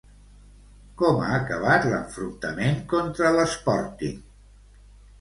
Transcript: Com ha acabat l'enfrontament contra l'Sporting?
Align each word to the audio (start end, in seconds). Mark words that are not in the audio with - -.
Com 1.01 1.21
ha 1.25 1.27
acabat 1.41 1.87
l'enfrontament 1.93 2.83
contra 2.97 3.37
l'Sporting? 3.39 4.21